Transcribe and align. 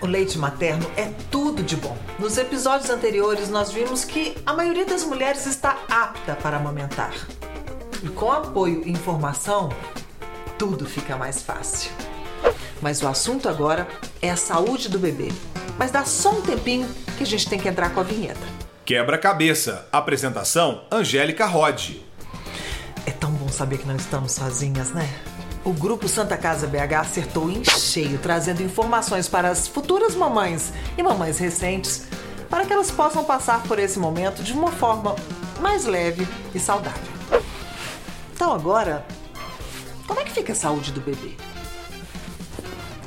O 0.00 0.06
leite 0.06 0.38
materno 0.38 0.86
é 0.94 1.10
tudo 1.30 1.62
de 1.62 1.74
bom. 1.74 1.96
Nos 2.18 2.36
episódios 2.36 2.90
anteriores, 2.90 3.48
nós 3.48 3.72
vimos 3.72 4.04
que 4.04 4.36
a 4.44 4.52
maioria 4.52 4.84
das 4.84 5.02
mulheres 5.02 5.46
está 5.46 5.78
apta 5.88 6.34
para 6.34 6.58
amamentar. 6.58 7.14
E 8.02 8.08
com 8.10 8.30
apoio 8.30 8.82
e 8.84 8.90
informação, 8.90 9.70
tudo 10.58 10.84
fica 10.84 11.16
mais 11.16 11.42
fácil. 11.42 11.90
Mas 12.82 13.02
o 13.02 13.08
assunto 13.08 13.48
agora 13.48 13.88
é 14.20 14.30
a 14.30 14.36
saúde 14.36 14.90
do 14.90 14.98
bebê. 14.98 15.28
Mas 15.78 15.90
dá 15.90 16.04
só 16.04 16.30
um 16.30 16.42
tempinho 16.42 16.88
que 17.16 17.22
a 17.22 17.26
gente 17.26 17.48
tem 17.48 17.58
que 17.58 17.68
entrar 17.68 17.90
com 17.90 18.00
a 18.00 18.02
vinheta. 18.02 18.46
Quebra-cabeça. 18.84 19.88
Apresentação: 19.90 20.84
Angélica 20.92 21.46
Rod. 21.46 21.96
É 23.06 23.10
tão 23.12 23.30
bom 23.30 23.48
saber 23.48 23.78
que 23.78 23.86
não 23.86 23.96
estamos 23.96 24.32
sozinhas, 24.32 24.90
né? 24.90 25.08
O 25.66 25.72
grupo 25.72 26.06
Santa 26.06 26.36
Casa 26.36 26.64
BH 26.68 26.94
acertou 27.00 27.50
em 27.50 27.64
cheio, 27.64 28.20
trazendo 28.20 28.62
informações 28.62 29.28
para 29.28 29.48
as 29.48 29.66
futuras 29.66 30.14
mamães 30.14 30.72
e 30.96 31.02
mamães 31.02 31.38
recentes, 31.38 32.04
para 32.48 32.64
que 32.64 32.72
elas 32.72 32.92
possam 32.92 33.24
passar 33.24 33.64
por 33.64 33.76
esse 33.80 33.98
momento 33.98 34.44
de 34.44 34.52
uma 34.52 34.70
forma 34.70 35.16
mais 35.60 35.84
leve 35.84 36.24
e 36.54 36.60
saudável. 36.60 37.02
Então 38.32 38.52
agora, 38.54 39.04
como 40.06 40.20
é 40.20 40.22
que 40.22 40.30
fica 40.30 40.52
a 40.52 40.54
saúde 40.54 40.92
do 40.92 41.00
bebê? 41.00 41.32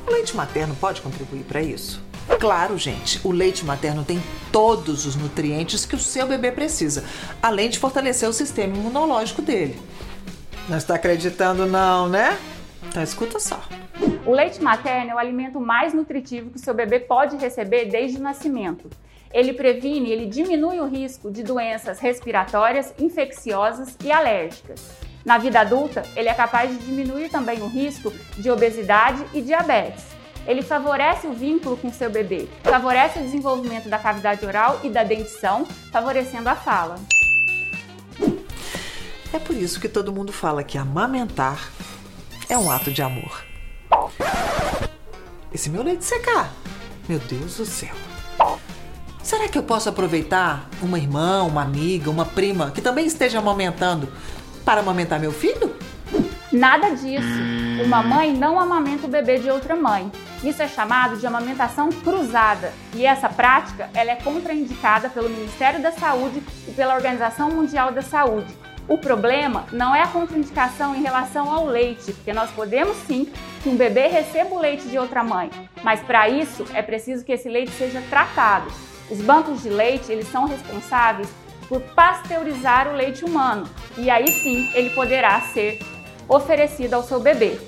O 0.06 0.10
leite 0.10 0.36
materno 0.36 0.76
pode 0.78 1.00
contribuir 1.00 1.44
para 1.44 1.62
isso? 1.62 2.02
Claro, 2.38 2.76
gente, 2.76 3.22
o 3.24 3.32
leite 3.32 3.64
materno 3.64 4.04
tem 4.04 4.22
todos 4.52 5.06
os 5.06 5.16
nutrientes 5.16 5.86
que 5.86 5.96
o 5.96 5.98
seu 5.98 6.26
bebê 6.26 6.52
precisa, 6.52 7.04
além 7.42 7.70
de 7.70 7.78
fortalecer 7.78 8.28
o 8.28 8.34
sistema 8.34 8.76
imunológico 8.76 9.40
dele. 9.40 9.80
Não 10.68 10.76
está 10.76 10.96
acreditando, 10.96 11.64
não, 11.64 12.06
né? 12.06 12.38
Então 12.88 13.02
escuta 13.02 13.38
só. 13.38 13.60
O 14.24 14.32
leite 14.32 14.62
materno 14.62 15.12
é 15.12 15.14
o 15.14 15.18
alimento 15.18 15.60
mais 15.60 15.92
nutritivo 15.92 16.50
que 16.50 16.56
o 16.56 16.60
seu 16.60 16.74
bebê 16.74 17.00
pode 17.00 17.36
receber 17.36 17.86
desde 17.86 18.18
o 18.18 18.22
nascimento. 18.22 18.88
Ele 19.32 19.52
previne, 19.52 20.10
ele 20.10 20.26
diminui 20.26 20.80
o 20.80 20.86
risco 20.86 21.30
de 21.30 21.42
doenças 21.42 22.00
respiratórias, 22.00 22.92
infecciosas 22.98 23.96
e 24.02 24.10
alérgicas. 24.10 24.90
Na 25.24 25.38
vida 25.38 25.60
adulta, 25.60 26.02
ele 26.16 26.28
é 26.28 26.34
capaz 26.34 26.70
de 26.70 26.84
diminuir 26.84 27.28
também 27.28 27.60
o 27.62 27.68
risco 27.68 28.12
de 28.36 28.50
obesidade 28.50 29.24
e 29.32 29.40
diabetes. 29.40 30.04
Ele 30.46 30.62
favorece 30.62 31.26
o 31.26 31.32
vínculo 31.32 31.76
com 31.76 31.92
seu 31.92 32.10
bebê, 32.10 32.48
favorece 32.62 33.18
o 33.18 33.22
desenvolvimento 33.22 33.88
da 33.88 33.98
cavidade 33.98 34.44
oral 34.44 34.80
e 34.82 34.88
da 34.88 35.04
dentição, 35.04 35.64
favorecendo 35.92 36.48
a 36.48 36.56
fala. 36.56 36.96
É 39.32 39.38
por 39.38 39.54
isso 39.54 39.78
que 39.78 39.88
todo 39.88 40.12
mundo 40.12 40.32
fala 40.32 40.64
que 40.64 40.76
amamentar 40.76 41.70
é 42.50 42.58
um 42.58 42.68
ato 42.68 42.90
de 42.90 43.00
amor. 43.00 43.44
Esse 45.54 45.70
meu 45.70 45.82
leite 45.82 46.04
secar, 46.04 46.52
meu 47.08 47.20
Deus 47.20 47.56
do 47.56 47.64
céu. 47.64 47.94
Será 49.22 49.48
que 49.48 49.56
eu 49.56 49.62
posso 49.62 49.88
aproveitar 49.88 50.68
uma 50.82 50.98
irmã, 50.98 51.44
uma 51.44 51.62
amiga, 51.62 52.10
uma 52.10 52.26
prima 52.26 52.72
que 52.72 52.82
também 52.82 53.06
esteja 53.06 53.38
amamentando 53.38 54.12
para 54.64 54.80
amamentar 54.80 55.20
meu 55.20 55.32
filho? 55.32 55.74
Nada 56.52 56.90
disso. 56.90 57.84
Uma 57.84 58.02
mãe 58.02 58.32
não 58.32 58.58
amamenta 58.58 59.06
o 59.06 59.10
bebê 59.10 59.38
de 59.38 59.48
outra 59.48 59.76
mãe. 59.76 60.10
Isso 60.42 60.60
é 60.60 60.66
chamado 60.66 61.16
de 61.16 61.26
amamentação 61.26 61.90
cruzada. 61.90 62.72
E 62.94 63.06
essa 63.06 63.28
prática 63.28 63.88
ela 63.94 64.10
é 64.10 64.16
contraindicada 64.16 65.08
pelo 65.08 65.28
Ministério 65.28 65.80
da 65.80 65.92
Saúde 65.92 66.42
e 66.66 66.72
pela 66.72 66.96
Organização 66.96 67.50
Mundial 67.50 67.92
da 67.92 68.02
Saúde. 68.02 68.52
O 68.90 68.98
problema 68.98 69.66
não 69.70 69.94
é 69.94 70.02
a 70.02 70.08
contraindicação 70.08 70.96
em 70.96 71.00
relação 71.00 71.48
ao 71.48 71.64
leite, 71.64 72.12
porque 72.12 72.32
nós 72.32 72.50
podemos 72.50 72.96
sim 73.06 73.32
que 73.62 73.68
um 73.68 73.76
bebê 73.76 74.08
receba 74.08 74.52
o 74.52 74.58
leite 74.58 74.88
de 74.88 74.98
outra 74.98 75.22
mãe, 75.22 75.48
mas 75.80 76.00
para 76.00 76.28
isso 76.28 76.66
é 76.74 76.82
preciso 76.82 77.24
que 77.24 77.30
esse 77.30 77.48
leite 77.48 77.70
seja 77.70 78.02
tratado. 78.10 78.66
Os 79.08 79.20
bancos 79.20 79.62
de 79.62 79.68
leite, 79.68 80.10
eles 80.10 80.26
são 80.26 80.44
responsáveis 80.44 81.28
por 81.68 81.80
pasteurizar 81.80 82.88
o 82.88 82.96
leite 82.96 83.24
humano 83.24 83.64
e 83.96 84.10
aí 84.10 84.26
sim 84.26 84.68
ele 84.74 84.90
poderá 84.90 85.40
ser 85.40 85.78
oferecido 86.28 86.94
ao 86.94 87.04
seu 87.04 87.20
bebê. 87.20 87.60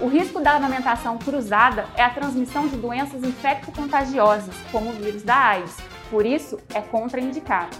O 0.00 0.08
risco 0.08 0.40
da 0.40 0.56
amamentação 0.56 1.18
cruzada 1.18 1.86
é 1.94 2.02
a 2.02 2.10
transmissão 2.10 2.66
de 2.66 2.76
doenças 2.76 3.22
infecto-contagiosas, 3.22 4.56
como 4.72 4.90
o 4.90 4.92
vírus 4.92 5.22
da 5.22 5.36
AIDS. 5.36 5.76
Por 6.10 6.26
isso, 6.26 6.58
é 6.74 6.80
contraindicado. 6.80 7.76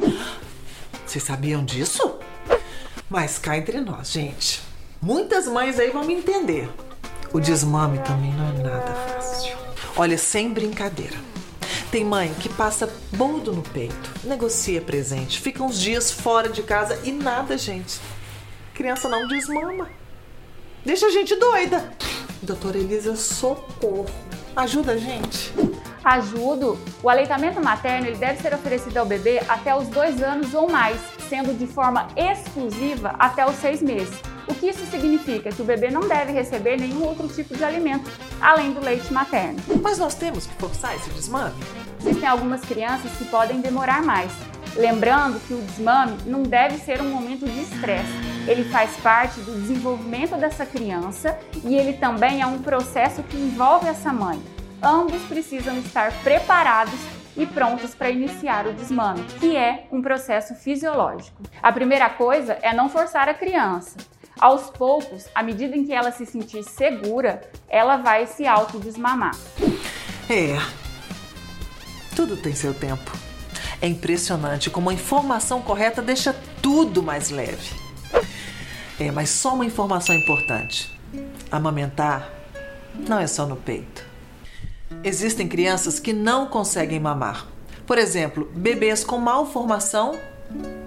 Vocês 1.05 1.25
sabiam 1.25 1.65
disso? 1.65 2.21
Mas 3.14 3.38
cá 3.38 3.56
entre 3.56 3.80
nós, 3.80 4.10
gente. 4.10 4.60
Muitas 5.00 5.47
mães 5.47 5.78
aí 5.78 5.88
vão 5.92 6.02
me 6.02 6.14
entender. 6.14 6.69
O 7.32 7.38
desmame 7.38 8.00
também 8.00 8.32
não 8.32 8.48
é 8.48 8.52
nada 8.64 8.92
fácil. 8.92 9.56
Olha, 9.94 10.19
sem 10.19 10.52
brincadeira. 10.52 11.16
Tem 11.92 12.04
mãe 12.04 12.34
que 12.41 12.48
passa 12.48 12.92
boldo 13.12 13.52
no 13.52 13.62
peito, 13.62 14.10
negocia 14.25 14.80
presente, 14.80 15.41
fica 15.41 15.62
uns 15.62 15.80
dias 15.80 16.10
fora 16.10 16.48
de 16.48 16.64
casa 16.64 16.98
e 17.04 17.12
nada, 17.12 17.56
gente. 17.56 18.00
Criança 18.75 19.08
não 19.08 19.28
desmama. 19.28 19.88
Deixa 20.84 21.06
a 21.06 21.10
gente 21.10 21.36
doida. 21.36 21.92
Doutora 22.42 22.78
Elisa, 22.78 23.14
socorro. 23.14 24.06
Ajuda 24.56 24.91
a 24.91 24.96
gente. 24.96 25.52
Ajudo. 26.02 26.76
O 27.00 27.08
aleitamento 27.08 27.62
materno 27.62 28.08
ele 28.08 28.16
deve 28.16 28.42
ser 28.42 28.52
oferecido 28.52 28.96
ao 28.96 29.06
bebê 29.06 29.41
até 29.48 29.72
os 29.72 29.86
dois 29.86 30.20
anos 30.20 30.52
ou 30.52 30.69
mais, 30.69 31.00
sendo 31.29 31.57
de 31.57 31.67
forma 31.67 32.09
exclusiva 32.17 33.15
até 33.19 33.49
os 33.49 33.57
seis 33.57 33.83
meses. 33.83 34.15
O 34.47 34.55
que 34.55 34.67
isso 34.69 34.85
significa? 34.87 35.51
Que 35.51 35.62
o 35.62 35.65
bebê 35.65 35.91
não 35.91 36.03
deve 36.03 36.33
receber 36.33 36.77
nenhum 36.77 37.03
outro 37.05 37.29
tipo 37.29 37.57
de 37.57 37.65
alimento, 37.65 38.11
além 38.41 38.73
do 38.73 38.81
leite 38.81 39.12
materno. 39.12 39.59
Mas 39.83 39.99
nós 39.99 40.15
temos 40.15 40.47
que 40.47 40.55
forçar 40.55 40.95
esse 40.95 41.09
desmame? 41.11 41.55
Existem 42.01 42.29
algumas 42.29 42.61
crianças 42.61 43.11
que 43.12 43.25
podem 43.25 43.61
demorar 43.61 44.03
mais. 44.03 44.31
Lembrando 44.77 45.41
que 45.47 45.55
o 45.55 45.62
desmame 45.62 46.17
não 46.27 46.43
deve 46.43 46.79
ser 46.79 47.01
um 47.01 47.09
momento 47.09 47.47
de 47.47 47.61
estresse. 47.61 48.12
Ele 48.47 48.65
faz 48.65 48.97
parte 48.97 49.41
do 49.41 49.53
desenvolvimento 49.53 50.37
dessa 50.37 50.67
criança 50.67 51.39
e 51.65 51.75
ele 51.77 51.95
também 51.95 52.43
é 52.43 52.47
um 52.47 52.59
processo 52.59 53.23
que 53.23 53.37
envolve 53.37 53.87
essa 53.87 54.12
mãe. 54.12 54.43
Ambos 54.83 55.23
precisam 55.23 55.79
estar 55.79 56.12
preparados 56.23 56.99
e 57.37 57.47
prontos 57.47 57.95
para 57.95 58.11
iniciar 58.11 58.67
o 58.67 58.72
desmame, 58.72 59.25
que 59.41 59.56
é 59.56 59.87
um 59.91 60.00
processo 60.00 60.55
fisiológico. 60.55 61.43
A 61.62 61.72
primeira 61.72 62.09
coisa 62.11 62.59
é 62.62 62.72
não 62.72 62.89
forçar 62.89 63.28
a 63.28 63.34
criança. 63.34 63.97
Aos 64.39 64.69
poucos, 64.71 65.27
à 65.34 65.43
medida 65.43 65.77
em 65.77 65.84
que 65.84 65.93
ela 65.93 66.11
se 66.11 66.27
sentir 66.27 66.65
segura, 66.65 67.41
ela 67.69 67.97
vai 67.97 68.27
se 68.27 68.47
autodesmamar. 68.47 69.34
É. 70.28 70.59
Tudo 72.17 72.37
tem 72.37 72.55
seu 72.55 72.75
tempo. 72.75 73.12
É 73.81 73.87
impressionante 73.87 74.71
como 74.71 74.91
a 74.91 74.94
informação 74.94 75.61
correta 75.61 76.00
deixa 76.00 76.34
tudo 76.62 77.03
mais 77.03 77.31
leve. 77.31 77.71
É, 78.99 79.11
mas 79.11 79.31
só 79.31 79.55
uma 79.55 79.67
informação 79.67 80.15
importante: 80.15 80.91
amamentar 81.50 82.31
não 82.94 83.19
é 83.19 83.27
só 83.27 83.47
no 83.47 83.56
peito. 83.56 84.13
Existem 85.03 85.49
crianças 85.49 85.99
que 85.99 86.12
não 86.12 86.47
conseguem 86.47 87.00
mamar. 87.00 87.47
Por 87.87 87.99
exemplo, 87.99 88.50
bebês 88.55 89.05
com 89.05 89.19
malformação 89.19 90.19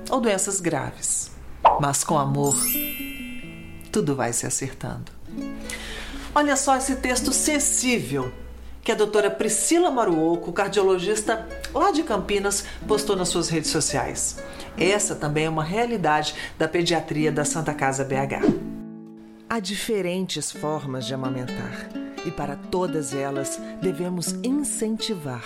ou 0.10 0.20
doenças 0.20 0.60
graves. 0.60 1.32
Mas 1.80 2.04
com 2.04 2.18
amor, 2.18 2.56
tudo 3.92 4.16
vai 4.16 4.34
se 4.34 4.46
acertando. 4.46 5.12
Olha 6.34 6.56
só 6.56 6.78
esse 6.78 6.96
texto 6.98 7.32
sensível 7.34 8.32
que 8.84 8.92
a 8.92 8.96
doutora 8.96 9.30
Priscila 9.30 9.92
Maruoco, 9.92 10.54
cardiologista 10.54 11.48
lá 11.74 11.92
de 11.92 12.04
Campinas, 12.04 12.64
postou 12.88 13.16
nas 13.16 13.28
suas 13.28 13.50
redes 13.50 13.70
sociais. 13.70 14.38
Essa 14.78 15.14
também 15.14 15.46
é 15.46 15.50
uma 15.50 15.64
realidade 15.64 16.34
da 16.58 16.68
pediatria 16.68 17.32
da 17.32 17.44
Santa 17.44 17.74
Casa 17.74 18.06
BH. 18.06 18.48
Há 19.50 19.60
diferentes 19.60 20.52
formas 20.52 21.06
de 21.06 21.14
amamentar 21.14 22.07
e 22.26 22.32
para 22.32 22.56
todas 22.56 23.14
elas 23.14 23.60
devemos 23.82 24.34
incentivar. 24.44 25.44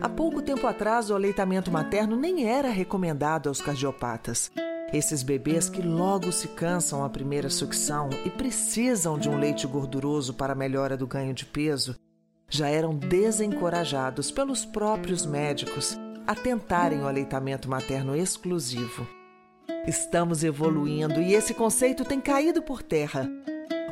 Há 0.00 0.08
pouco 0.08 0.42
tempo 0.42 0.66
atrás, 0.66 1.10
o 1.10 1.14
aleitamento 1.14 1.70
materno 1.70 2.16
nem 2.16 2.48
era 2.48 2.68
recomendado 2.68 3.48
aos 3.48 3.60
cardiopatas. 3.60 4.50
Esses 4.92 5.22
bebês 5.22 5.68
que 5.68 5.80
logo 5.80 6.32
se 6.32 6.48
cansam 6.48 7.04
à 7.04 7.08
primeira 7.08 7.48
sucção 7.48 8.10
e 8.24 8.30
precisam 8.30 9.18
de 9.18 9.28
um 9.28 9.38
leite 9.38 9.66
gorduroso 9.66 10.34
para 10.34 10.52
a 10.52 10.56
melhora 10.56 10.96
do 10.96 11.06
ganho 11.06 11.32
de 11.32 11.46
peso, 11.46 11.94
já 12.48 12.68
eram 12.68 12.96
desencorajados 12.96 14.30
pelos 14.30 14.64
próprios 14.64 15.24
médicos 15.24 15.96
a 16.26 16.34
tentarem 16.34 17.00
o 17.02 17.06
aleitamento 17.06 17.68
materno 17.68 18.16
exclusivo. 18.16 19.06
Estamos 19.86 20.42
evoluindo 20.42 21.20
e 21.22 21.34
esse 21.34 21.54
conceito 21.54 22.04
tem 22.04 22.20
caído 22.20 22.60
por 22.60 22.82
terra. 22.82 23.30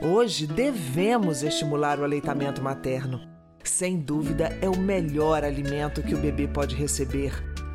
Hoje 0.01 0.47
devemos 0.47 1.43
estimular 1.43 1.99
o 1.99 2.05
aleitamento 2.05 2.63
materno. 2.63 3.21
Sem 3.65 3.99
dúvida, 3.99 4.57
é 4.63 4.69
o 4.69 4.79
melhor 4.79 5.43
alimento 5.43 6.03
que 6.03 6.15
o 6.15 6.19
bebê 6.19 6.47
pode 6.47 6.77
receber. 6.77 7.33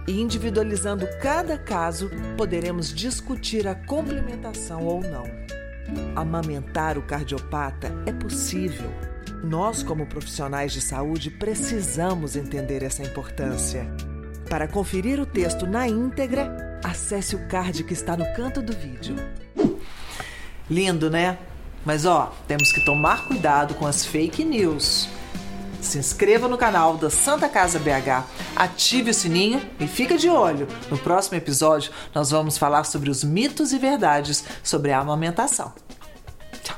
E 0.08 0.22
individualizando 0.22 1.06
cada 1.22 1.58
caso, 1.58 2.10
poderemos 2.38 2.94
discutir 2.94 3.68
a 3.68 3.76
complementação 3.76 4.86
ou 4.86 5.02
não. 5.02 5.26
Amamentar 6.16 6.98
o 6.98 7.02
cardiopata 7.02 7.92
é 8.06 8.14
possível. 8.14 8.90
Nós, 9.44 9.84
como 9.84 10.08
profissionais 10.08 10.72
de 10.72 10.80
saúde, 10.80 11.30
precisamos 11.30 12.38
entender 12.38 12.84
essa 12.84 13.04
importância. 13.04 13.86
Para 14.50 14.68
conferir 14.68 15.20
o 15.20 15.26
texto 15.26 15.68
na 15.68 15.90
íntegra, 15.90 16.80
acesse 16.82 17.36
o 17.36 17.48
card 17.50 17.84
que 17.84 17.94
está 17.94 18.16
no 18.16 18.26
canto 18.34 18.62
do 18.62 18.72
vídeo. 18.72 19.16
Lindo, 20.70 21.10
né? 21.10 21.38
Mas 21.86 22.06
ó, 22.06 22.34
temos 22.48 22.72
que 22.72 22.84
tomar 22.86 23.28
cuidado 23.28 23.74
com 23.76 23.86
as 23.86 24.06
fake 24.06 24.44
news. 24.44 25.10
Se 25.82 25.98
inscreva 25.98 26.48
no 26.48 26.58
canal 26.58 26.96
da 26.96 27.10
Santa 27.10 27.50
Casa 27.50 27.78
BH, 27.78 28.24
ative 28.56 29.12
o 29.12 29.14
sininho 29.14 29.62
e 29.80 29.86
fica 29.86 30.18
de 30.18 30.30
olho. 30.30 30.68
No 30.90 30.98
próximo 30.98 31.38
episódio, 31.38 31.92
nós 32.16 32.32
vamos 32.32 32.58
falar 32.58 32.86
sobre 32.86 33.10
os 33.10 33.24
mitos 33.24 33.74
e 33.74 33.78
verdades 33.78 34.46
sobre 34.64 34.92
a 34.92 35.00
amamentação. 35.00 35.74
Tchau. 36.64 36.78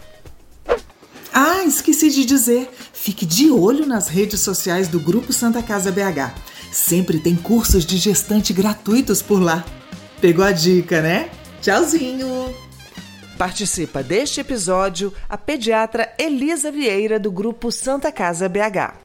Ah, 1.32 1.64
esqueci 1.64 2.10
de 2.10 2.26
dizer, 2.26 2.68
fique 2.94 3.28
de 3.28 3.52
olho 3.52 3.86
nas 3.86 4.08
redes 4.08 4.40
sociais 4.40 4.88
do 4.88 5.00
Grupo 5.00 5.32
Santa 5.32 5.62
Casa 5.62 5.92
BH. 5.92 6.34
Sempre 6.72 7.20
tem 7.20 7.36
cursos 7.36 7.86
de 7.86 7.98
gestante 7.98 8.52
gratuitos 8.54 9.22
por 9.22 9.40
lá. 9.40 9.64
Pegou 10.20 10.44
a 10.44 10.52
dica, 10.52 11.02
né? 11.02 11.30
Tchauzinho! 11.62 12.65
Participa 13.38 14.02
deste 14.02 14.40
episódio 14.40 15.14
a 15.28 15.38
pediatra 15.38 16.10
Elisa 16.18 16.72
Vieira 16.72 17.20
do 17.20 17.30
Grupo 17.30 17.70
Santa 17.70 18.10
Casa 18.10 18.48
BH. 18.48 19.04